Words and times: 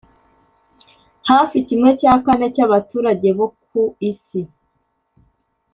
hafi 1.29 1.57
kimwe 1.67 1.89
cya 1.99 2.13
kane 2.25 2.47
cy’abaturage 2.55 3.29
bo 3.37 3.47
ku 3.65 3.81
isi. 4.09 4.41